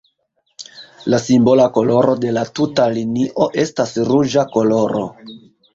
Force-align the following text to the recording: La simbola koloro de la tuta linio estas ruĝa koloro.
La 1.13 1.19
simbola 1.25 1.67
koloro 1.77 2.15
de 2.25 2.33
la 2.39 2.47
tuta 2.61 2.89
linio 2.97 3.49
estas 3.67 3.95
ruĝa 4.13 4.49
koloro. 4.59 5.09